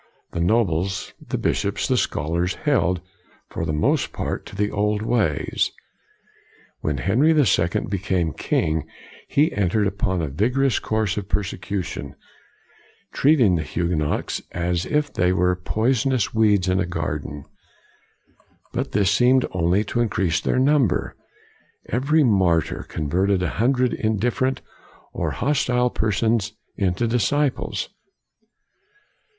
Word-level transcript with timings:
The 0.31 0.39
nobles, 0.41 1.13
the 1.23 1.37
bishops, 1.37 1.87
the 1.87 1.95
scholars 1.95 2.55
held, 2.55 3.01
for 3.49 3.65
the 3.67 3.71
most 3.71 4.11
part, 4.13 4.47
to 4.47 4.55
the 4.55 4.71
old 4.71 5.03
ways. 5.03 5.71
When 6.79 6.97
Henry 6.97 7.33
the 7.33 7.45
Second 7.45 7.87
became 7.91 8.33
king 8.33 8.87
he 9.27 9.51
entered 9.53 9.85
upon 9.85 10.19
a 10.23 10.27
vigorous 10.27 10.79
course 10.79 11.17
of 11.17 11.29
per 11.29 11.43
secution, 11.43 12.15
treating 13.11 13.53
the 13.53 13.61
Huguenots 13.61 14.41
as 14.53 14.87
if 14.87 15.13
they 15.13 15.31
152 15.31 15.33
COLIGNY 15.33 15.33
were 15.33 15.55
poisonous 15.87 16.33
weeds 16.33 16.67
in 16.67 16.79
a 16.79 16.87
garden. 16.87 17.45
But 18.73 18.93
this 18.93 19.11
seemed 19.11 19.45
only 19.51 19.83
to 19.83 19.99
increase 20.01 20.41
their 20.41 20.57
number. 20.57 21.15
Every 21.85 22.23
martyr 22.23 22.87
converted 22.89 23.43
a 23.43 23.49
hundred 23.61 23.91
indif 23.91 24.33
ferent 24.33 24.57
or 25.13 25.29
hostile 25.29 25.91
persons 25.91 26.53
into 26.75 27.05
disciples. 27.05 27.89